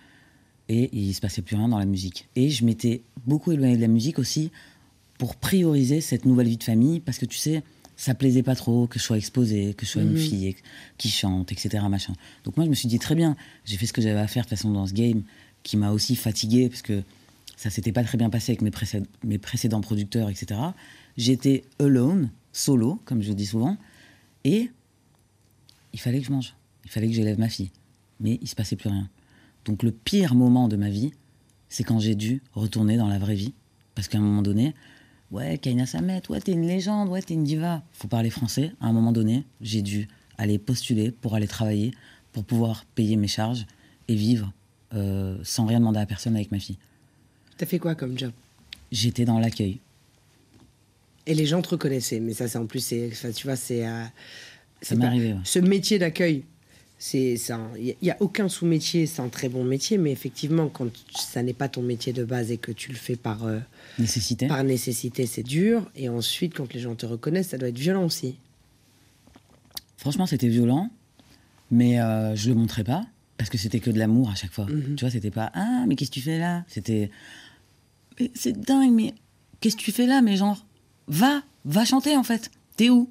et 0.71 0.89
il 0.97 1.13
se 1.13 1.21
passait 1.21 1.43
plus 1.43 1.57
rien 1.57 1.69
dans 1.69 1.79
la 1.79 1.85
musique. 1.85 2.29
Et 2.35 2.49
je 2.49 2.65
m'étais 2.65 3.03
beaucoup 3.27 3.53
éloignée 3.53 3.77
de 3.77 3.83
la 3.83 3.89
musique 3.89 4.19
aussi 4.19 4.51
pour 5.19 5.37
prioriser 5.37 6.01
cette 6.01 6.25
nouvelle 6.25 6.49
vie 6.49 6.57
de 6.57 6.65
famille 6.65 7.01
parce 7.01 7.19
que 7.19 7.27
tu 7.27 7.37
sais, 7.37 7.63
ça 7.97 8.15
plaisait 8.15 8.45
pas 8.45 8.55
trop 8.55 8.87
que 8.87 8.99
je 8.99 9.05
sois 9.05 9.19
exposée, 9.19 9.75
que 9.75 9.85
je 9.85 9.91
sois 9.91 10.03
une 10.03 10.13
Mhm. 10.13 10.17
fille 10.17 10.57
qui 10.97 11.11
chante, 11.11 11.51
etc. 11.53 11.85
Machin. 11.91 12.15
Donc 12.45 12.57
moi 12.57 12.65
je 12.65 12.71
me 12.71 12.75
suis 12.77 12.89
dit 12.89 13.01
très 13.01 13.17
bien, 13.17 13.37
j'ai 13.67 13.77
fait 13.77 13.87
ce 13.87 13.93
que 13.93 14.01
j'avais 14.01 14.21
à 14.21 14.29
faire 14.29 14.45
de 14.45 14.49
toute 14.49 14.57
façon 14.57 14.71
dans 14.71 14.87
ce 14.87 14.93
game 14.95 15.25
qui 15.63 15.77
m'a 15.77 15.93
aussi 15.93 16.17
fatiguée 16.17 16.69
parce 16.69 16.83
que 16.83 17.03
ça 17.57 17.71
s'était 17.71 17.93
pas 17.93 18.05
très 18.05 18.19
bien 18.19 18.31
passé 18.31 18.53
avec 18.53 18.63
mes, 18.63 18.71
précéd- 18.71 19.07
mes 19.25 19.39
précédents 19.39 19.81
producteurs, 19.81 20.31
etc. 20.31 20.61
J'étais 21.17 21.65
alone, 21.79 22.31
solo, 22.53 23.01
comme 23.05 23.23
je 23.23 23.33
dis 23.33 23.47
souvent, 23.47 23.77
et 24.45 24.71
il 25.93 26.01
fallait 26.01 26.21
que 26.21 26.27
je 26.27 26.33
mange, 26.33 26.55
il 26.85 26.91
fallait 26.91 27.09
que 27.09 27.15
j'élève 27.15 27.39
ma 27.39 27.49
fille. 27.49 27.71
Mais 28.21 28.39
il 28.43 28.49
se 28.49 28.55
passait 28.55 28.77
plus 28.77 28.89
rien. 28.89 29.09
Donc 29.65 29.83
le 29.83 29.93
pire 29.93 30.35
moment 30.35 30.69
de 30.69 30.77
ma 30.77 30.89
vie, 30.89 31.13
c'est 31.69 31.85
quand 31.85 31.99
j'ai 32.01 32.15
dû 32.15 32.43
retourner 32.53 32.97
dans 32.97 33.09
la 33.09 33.19
vraie 33.19 33.35
vie. 33.35 33.55
Parce 33.95 34.09
qu'à 34.09 34.19
un 34.19 34.23
moment 34.23 34.43
donné, 34.43 34.75
ouais, 35.31 35.59
Kaina 35.59 35.87
Samet, 35.87 36.23
ouais, 36.31 36.41
t'es 36.41 36.53
une 36.53 36.67
légende, 36.67 37.09
ouais, 37.09 37.23
t'es 37.23 37.35
une 37.35 37.45
diva. 37.45 37.83
Faut 37.93 38.09
parler 38.09 38.31
français. 38.31 38.73
À 38.81 38.87
un 38.87 38.93
moment 38.93 39.13
donné, 39.13 39.45
j'ai 39.61 39.83
dû 39.83 40.09
aller 40.37 40.59
postuler 40.59 41.11
pour 41.11 41.35
aller 41.35 41.49
travailler, 41.49 41.93
pour 42.33 42.45
pouvoir 42.45 42.85
payer 42.95 43.17
mes 43.17 43.29
charges 43.29 43.67
et 44.07 44.15
vivre 44.15 44.53
euh, 44.95 45.37
sans 45.43 45.67
rien 45.67 45.81
demander 45.81 46.01
à 46.01 46.07
personne 46.07 46.35
avec 46.37 46.51
ma 46.51 46.59
fille. 46.59 46.79
T'as 47.57 47.67
fait 47.67 47.79
quoi 47.79 47.95
comme 47.95 48.19
job? 48.19 48.33
J'étais 48.91 49.25
dans 49.25 49.39
l'accueil. 49.39 49.81
Et 51.27 51.35
les 51.35 51.45
gens 51.45 51.61
te 51.61 51.69
reconnaissaient, 51.69 52.21
mais 52.21 52.33
ça, 52.33 52.49
c'est 52.49 52.59
en 52.59 52.67
plus, 52.67 52.81
c'est, 52.81 53.11
tu 53.35 53.47
vois, 53.47 53.57
c'est. 53.57 53.87
euh, 53.87 54.05
c'est 54.81 54.97
m'est 54.97 55.05
arrivé, 55.05 55.33
ouais. 55.35 55.41
Ce 55.45 55.59
métier 55.59 55.99
d'accueil, 55.99 56.45
c'est, 56.99 57.37
il 57.79 57.97
n'y 58.01 58.11
a, 58.11 58.17
aucun 58.21 58.49
sous-métier, 58.49 59.07
c'est 59.07 59.21
un 59.21 59.29
très 59.29 59.49
bon 59.49 59.63
métier, 59.63 59.99
mais 59.99 60.11
effectivement, 60.11 60.69
quand 60.69 60.89
ça 61.15 61.43
n'est 61.43 61.53
pas 61.53 61.69
ton 61.69 61.83
métier 61.83 62.13
de 62.13 62.25
base 62.25 62.51
et 62.51 62.57
que 62.57 62.73
tu 62.73 62.91
le 62.91 62.97
fais 62.97 63.17
par, 63.17 63.45
euh, 63.45 63.59
Nécessité. 63.99 64.47
par 64.47 64.65
nécessité, 64.65 65.27
c'est 65.27 65.43
dur. 65.43 65.91
Et 65.97 66.09
ensuite, 66.09 66.55
quand 66.55 66.73
les 66.73 66.81
gens 66.81 66.95
te 66.95 67.07
reconnaissent, 67.07 67.49
ça 67.49 67.59
doit 67.59 67.69
être 67.69 67.79
violent 67.79 68.05
aussi. 68.05 68.37
Franchement, 69.97 70.27
c'était 70.27 70.49
violent, 70.49 70.91
mais 71.71 72.01
euh, 72.01 72.35
je 72.35 72.49
le 72.49 72.55
montrais 72.55 72.85
pas 72.85 73.05
parce 73.39 73.49
que 73.49 73.57
c'était 73.57 73.81
que 73.81 73.91
de 73.91 73.99
l'amour 73.99 74.29
à 74.31 74.35
chaque 74.35 74.53
fois. 74.53 74.67
Mhm. 74.67 74.97
Tu 74.97 75.05
vois, 75.05 75.11
c'était 75.11 75.31
pas 75.31 75.51
ah 75.55 75.85
mais 75.87 75.97
qu'est-ce 75.97 76.11
que 76.11 76.15
tu 76.15 76.21
fais 76.21 76.39
là? 76.39 76.65
C'était 76.69 77.11
Mais 78.21 78.31
c'est 78.35 78.61
dingue, 78.61 78.93
mais 78.93 79.15
qu'est-ce 79.61 79.77
que 79.77 79.83
tu 79.83 79.93
fais 79.93 80.07
là? 80.07 80.21
Mais 80.21 80.37
genre 80.37 80.67
va, 81.07 81.43
va 81.65 81.85
chanter 81.85 82.17
en 82.17 82.25
fait. 82.25 82.51
T'es 82.77 82.91
où? 82.91 83.11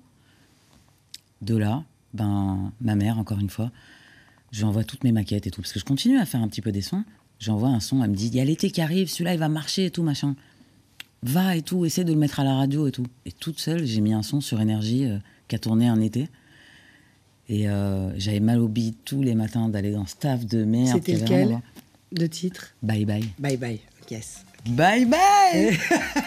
De 1.41 1.55
là, 1.55 1.83
ben 2.13 2.71
ma 2.81 2.95
mère 2.95 3.17
encore 3.17 3.39
une 3.39 3.49
fois, 3.49 3.71
je 4.51 4.59
lui 4.59 4.65
envoie 4.65 4.83
toutes 4.83 5.03
mes 5.03 5.11
maquettes 5.11 5.47
et 5.47 5.51
tout 5.51 5.61
parce 5.61 5.73
que 5.73 5.79
je 5.79 5.85
continue 5.85 6.19
à 6.19 6.25
faire 6.25 6.41
un 6.41 6.47
petit 6.47 6.61
peu 6.61 6.71
des 6.71 6.81
sons. 6.81 7.03
J'envoie 7.39 7.69
un 7.69 7.79
son, 7.79 8.03
elle 8.03 8.09
me 8.09 8.15
dit 8.15 8.27
il 8.27 8.35
y 8.35 8.39
a 8.39 8.45
l'été 8.45 8.69
qui 8.69 8.81
arrive, 8.81 9.09
celui-là 9.09 9.33
il 9.33 9.39
va 9.39 9.49
marcher 9.49 9.85
et 9.85 9.91
tout 9.91 10.03
machin. 10.03 10.35
Va 11.23 11.55
et 11.55 11.61
tout, 11.61 11.85
essaie 11.85 12.03
de 12.03 12.11
le 12.11 12.19
mettre 12.19 12.39
à 12.39 12.43
la 12.43 12.55
radio 12.55 12.87
et 12.87 12.91
tout. 12.91 13.05
Et 13.25 13.31
toute 13.31 13.59
seule, 13.59 13.85
j'ai 13.85 14.01
mis 14.01 14.13
un 14.13 14.23
son 14.23 14.39
sur 14.39 14.61
énergie 14.61 15.05
euh, 15.05 15.17
qui 15.47 15.55
a 15.55 15.59
tourné 15.59 15.87
un 15.87 15.99
été. 15.99 16.29
Et 17.49 17.69
euh, 17.69 18.17
j'avais 18.17 18.39
mal 18.39 18.59
au 18.59 18.67
bide 18.67 18.95
tous 19.05 19.21
les 19.21 19.35
matins 19.35 19.69
d'aller 19.69 19.91
dans 19.91 20.05
ce 20.05 20.15
taf 20.15 20.45
de 20.45 20.65
merde. 20.65 20.97
C'était 20.97 21.13
lequel 21.13 21.59
de 22.11 22.27
titre 22.27 22.75
Bye 22.83 23.05
bye. 23.05 23.25
Bye 23.39 23.57
bye. 23.57 23.79
Yes. 24.09 24.43
Bye 24.69 25.05
bye 25.05 25.77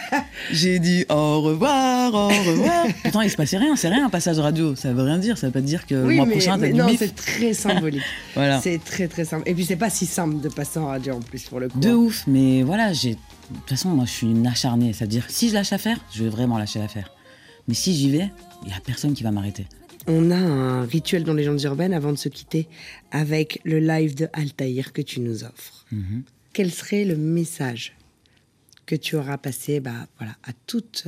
J'ai 0.50 0.78
dit 0.78 1.04
au 1.10 1.42
revoir, 1.42 2.14
au 2.14 2.28
revoir. 2.28 2.86
Pourtant, 3.02 3.20
il 3.20 3.30
se 3.30 3.36
passait 3.36 3.58
rien, 3.58 3.76
c'est 3.76 3.88
rien 3.88 4.06
un 4.06 4.10
passage 4.10 4.38
radio. 4.38 4.74
Ça 4.74 4.92
veut 4.92 5.02
rien 5.02 5.18
dire, 5.18 5.36
ça 5.36 5.48
veut 5.48 5.52
pas 5.52 5.60
dire 5.60 5.86
que 5.86 5.94
le 5.94 6.14
mois 6.14 6.26
mais, 6.26 6.32
prochain, 6.32 6.58
t'as 6.58 6.70
non, 6.70 6.86
c'est 6.96 7.14
très 7.14 7.52
symbolique. 7.54 8.02
Voilà. 8.34 8.60
C'est 8.60 8.82
très 8.82 9.08
très 9.08 9.24
simple. 9.24 9.48
Et 9.48 9.54
puis 9.54 9.66
c'est 9.66 9.76
pas 9.76 9.90
si 9.90 10.06
simple 10.06 10.40
de 10.40 10.48
passer 10.48 10.78
en 10.78 10.86
radio 10.86 11.14
en 11.14 11.20
plus 11.20 11.42
pour 11.44 11.60
le 11.60 11.68
coup. 11.68 11.78
De 11.78 11.90
hein. 11.90 11.94
ouf, 11.94 12.24
mais 12.26 12.62
voilà, 12.62 12.92
j'ai. 12.92 13.10
De 13.10 13.56
toute 13.56 13.68
façon, 13.68 13.90
moi, 13.90 14.04
je 14.06 14.12
suis 14.12 14.30
une 14.30 14.46
acharnée. 14.46 14.92
C'est-à-dire, 14.92 15.24
si 15.28 15.48
je 15.48 15.54
lâche 15.54 15.72
à 15.72 15.78
faire, 15.78 15.98
je 16.12 16.24
vais 16.24 16.30
vraiment 16.30 16.56
lâcher 16.56 16.78
l'affaire. 16.78 17.12
Mais 17.68 17.74
si 17.74 17.94
j'y 17.94 18.10
vais, 18.10 18.30
il 18.64 18.70
y 18.70 18.72
a 18.72 18.80
personne 18.84 19.12
qui 19.12 19.22
va 19.22 19.32
m'arrêter. 19.32 19.66
On 20.06 20.30
a 20.30 20.36
un 20.36 20.84
rituel 20.84 21.24
dans 21.24 21.34
les 21.34 21.42
légendes 21.42 21.62
urbaines 21.62 21.92
avant 21.92 22.12
de 22.12 22.18
se 22.18 22.28
quitter 22.28 22.68
avec 23.10 23.60
le 23.64 23.80
live 23.80 24.14
de 24.14 24.28
Altaïr 24.32 24.92
que 24.92 25.02
tu 25.02 25.20
nous 25.20 25.44
offres. 25.44 25.84
Mhm. 25.92 26.22
Quel 26.52 26.70
serait 26.70 27.04
le 27.04 27.16
message 27.16 27.96
que 28.86 28.96
tu 28.96 29.16
auras 29.16 29.38
passé 29.38 29.80
bah, 29.80 30.08
voilà, 30.18 30.36
à 30.42 30.52
toutes, 30.66 31.06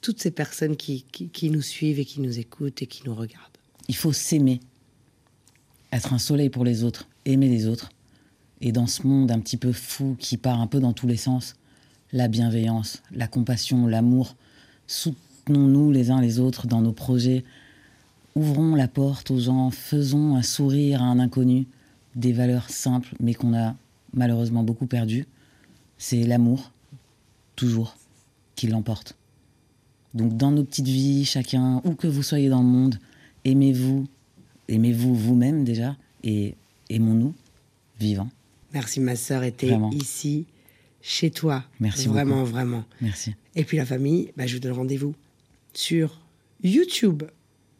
toutes 0.00 0.20
ces 0.20 0.30
personnes 0.30 0.76
qui, 0.76 1.04
qui, 1.10 1.28
qui 1.28 1.50
nous 1.50 1.62
suivent 1.62 1.98
et 1.98 2.04
qui 2.04 2.20
nous 2.20 2.38
écoutent 2.38 2.82
et 2.82 2.86
qui 2.86 3.02
nous 3.04 3.14
regardent? 3.14 3.58
Il 3.88 3.96
faut 3.96 4.12
s'aimer, 4.12 4.60
être 5.92 6.12
un 6.12 6.18
soleil 6.18 6.50
pour 6.50 6.64
les 6.64 6.84
autres, 6.84 7.08
aimer 7.24 7.48
les 7.48 7.66
autres. 7.66 7.90
Et 8.60 8.72
dans 8.72 8.86
ce 8.86 9.06
monde 9.06 9.30
un 9.30 9.40
petit 9.40 9.56
peu 9.56 9.72
fou 9.72 10.16
qui 10.18 10.36
part 10.36 10.60
un 10.60 10.66
peu 10.66 10.80
dans 10.80 10.92
tous 10.92 11.06
les 11.06 11.16
sens, 11.16 11.56
la 12.12 12.28
bienveillance, 12.28 13.02
la 13.12 13.28
compassion, 13.28 13.86
l'amour, 13.86 14.36
soutenons-nous 14.86 15.90
les 15.92 16.10
uns 16.10 16.20
les 16.20 16.38
autres 16.38 16.66
dans 16.66 16.80
nos 16.80 16.92
projets, 16.92 17.44
ouvrons 18.34 18.74
la 18.74 18.88
porte 18.88 19.30
aux 19.30 19.38
gens, 19.38 19.70
faisons 19.70 20.36
un 20.36 20.42
sourire 20.42 21.02
à 21.02 21.06
un 21.06 21.18
inconnu, 21.18 21.66
des 22.14 22.32
valeurs 22.32 22.70
simples 22.70 23.14
mais 23.20 23.34
qu'on 23.34 23.54
a 23.56 23.74
malheureusement 24.14 24.62
beaucoup 24.62 24.86
perdues. 24.86 25.26
C'est 25.98 26.22
l'amour, 26.24 26.72
toujours, 27.56 27.96
qui 28.54 28.68
l'emporte. 28.68 29.16
Donc 30.14 30.36
dans 30.36 30.50
nos 30.50 30.64
petites 30.64 30.88
vies, 30.88 31.24
chacun, 31.24 31.80
où 31.84 31.94
que 31.94 32.06
vous 32.06 32.22
soyez 32.22 32.48
dans 32.48 32.62
le 32.62 32.68
monde, 32.68 32.98
aimez-vous, 33.44 34.06
aimez-vous 34.68 35.14
vous-même 35.14 35.64
déjà, 35.64 35.96
et 36.22 36.54
aimons-nous 36.88 37.34
vivants. 38.00 38.30
Merci 38.72 39.00
ma 39.00 39.16
sœur 39.16 39.42
était 39.42 39.76
ici, 39.92 40.46
chez 41.00 41.30
toi. 41.30 41.64
Merci 41.80 42.08
Vraiment, 42.08 42.40
beaucoup. 42.40 42.50
vraiment. 42.50 42.84
Merci. 43.00 43.34
Et 43.54 43.64
puis 43.64 43.76
la 43.76 43.86
famille, 43.86 44.32
bah, 44.36 44.46
je 44.46 44.54
vous 44.54 44.60
donne 44.60 44.72
rendez-vous 44.72 45.14
sur 45.72 46.20
YouTube, 46.62 47.24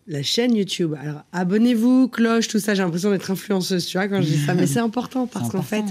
la 0.08 0.22
chaîne 0.22 0.56
YouTube. 0.56 0.94
Alors 0.98 1.22
abonnez-vous, 1.32 2.08
cloche, 2.08 2.48
tout 2.48 2.58
ça. 2.58 2.74
J'ai 2.74 2.82
l'impression 2.82 3.10
d'être 3.10 3.30
influenceuse, 3.30 3.86
tu 3.86 3.98
vois, 3.98 4.08
quand 4.08 4.20
je 4.22 4.26
dis 4.26 4.38
ça. 4.38 4.54
Mais 4.54 4.66
c'est 4.66 4.78
important 4.80 5.26
parce 5.26 5.50
qu'en 5.50 5.62
fait, 5.62 5.84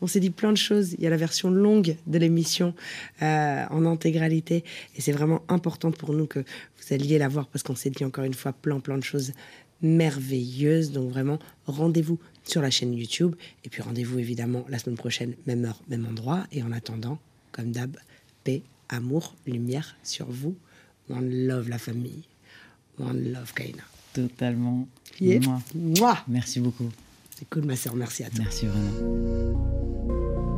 on 0.00 0.06
s'est 0.06 0.20
dit 0.20 0.30
plein 0.30 0.52
de 0.52 0.58
choses. 0.58 0.92
Il 0.92 1.02
y 1.02 1.06
a 1.06 1.10
la 1.10 1.16
version 1.16 1.50
longue 1.50 1.96
de 2.06 2.18
l'émission 2.18 2.74
euh, 3.22 3.64
en 3.70 3.86
intégralité. 3.86 4.62
Et 4.96 5.00
c'est 5.00 5.12
vraiment 5.12 5.42
important 5.48 5.90
pour 5.90 6.12
nous 6.12 6.26
que 6.26 6.40
vous 6.40 6.94
alliez 6.94 7.18
la 7.18 7.28
voir 7.28 7.46
parce 7.48 7.62
qu'on 7.62 7.74
s'est 7.74 7.90
dit 7.90 8.04
encore 8.04 8.24
une 8.24 8.34
fois 8.34 8.52
plein, 8.52 8.78
plein 8.78 8.98
de 8.98 9.04
choses 9.04 9.32
merveilleuses. 9.80 10.92
Donc 10.92 11.10
vraiment, 11.10 11.38
rendez-vous 11.66 12.18
sur 12.44 12.60
la 12.60 12.70
chaîne 12.70 12.92
YouTube. 12.92 13.34
Et 13.64 13.70
puis 13.70 13.80
rendez-vous 13.80 14.18
évidemment 14.18 14.66
la 14.68 14.78
semaine 14.78 14.98
prochaine, 14.98 15.34
même 15.46 15.64
heure, 15.64 15.80
même 15.88 16.06
endroit. 16.06 16.44
Et 16.52 16.62
en 16.62 16.72
attendant, 16.72 17.18
comme 17.52 17.72
d'hab, 17.72 17.96
paix, 18.44 18.62
amour, 18.90 19.34
lumière 19.46 19.96
sur 20.02 20.30
vous. 20.30 20.54
One 21.08 21.46
love 21.46 21.68
la 21.70 21.78
famille. 21.78 22.24
One 22.98 23.32
love 23.32 23.52
Kaina. 23.54 23.82
Totalement. 24.12 24.86
Yeah. 25.20 25.40
Mouah. 25.74 26.24
Merci 26.28 26.60
beaucoup. 26.60 26.90
C'est 27.38 27.48
cool 27.48 27.64
ma 27.64 27.76
sœur, 27.76 27.94
merci 27.94 28.24
à 28.24 28.30
toi. 28.30 28.44
Merci 28.44 28.66
vraiment. 28.66 30.51